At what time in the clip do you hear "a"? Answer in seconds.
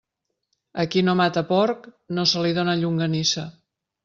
0.83-0.85